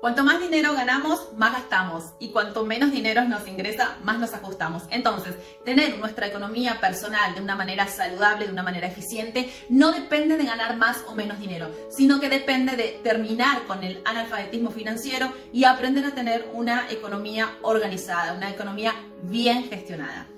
Cuanto 0.00 0.22
más 0.22 0.40
dinero 0.40 0.74
ganamos, 0.74 1.32
más 1.36 1.52
gastamos. 1.52 2.04
Y 2.20 2.28
cuanto 2.28 2.64
menos 2.64 2.92
dinero 2.92 3.24
nos 3.24 3.48
ingresa, 3.48 3.96
más 4.04 4.18
nos 4.18 4.32
ajustamos. 4.32 4.84
Entonces, 4.90 5.34
tener 5.64 5.98
nuestra 5.98 6.28
economía 6.28 6.80
personal 6.80 7.34
de 7.34 7.40
una 7.40 7.56
manera 7.56 7.88
saludable, 7.88 8.46
de 8.46 8.52
una 8.52 8.62
manera 8.62 8.86
eficiente, 8.86 9.52
no 9.68 9.90
depende 9.90 10.36
de 10.36 10.44
ganar 10.44 10.76
más 10.76 11.04
o 11.08 11.16
menos 11.16 11.40
dinero, 11.40 11.68
sino 11.90 12.20
que 12.20 12.28
depende 12.28 12.76
de 12.76 13.00
terminar 13.02 13.64
con 13.64 13.82
el 13.82 14.00
analfabetismo 14.04 14.70
financiero 14.70 15.32
y 15.52 15.64
aprender 15.64 16.04
a 16.04 16.14
tener 16.14 16.48
una 16.52 16.88
economía 16.90 17.58
organizada, 17.62 18.34
una 18.34 18.50
economía 18.50 18.94
bien 19.22 19.64
gestionada. 19.64 20.28